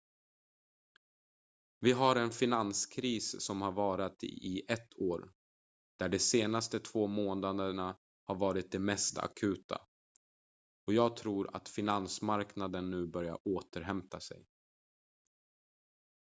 vi 1.79 1.91
har 1.91 2.15
en 2.15 2.31
finanskris 2.31 3.41
som 3.45 3.61
har 3.61 3.71
varat 3.71 4.23
i 4.23 4.61
ett 4.69 4.89
år 4.95 5.31
där 5.99 6.09
de 6.09 6.19
senaste 6.19 6.79
två 6.79 7.07
månaderna 7.07 7.97
har 8.23 8.35
varit 8.35 8.71
de 8.71 8.79
mest 8.79 9.17
akuta 9.17 9.81
och 10.87 10.93
jag 10.93 11.15
tror 11.15 11.55
att 11.55 11.69
finansmarknaderna 11.69 12.87
nu 12.87 13.07
börjar 13.07 13.39
återhämta 13.47 14.19
sig 14.19 14.47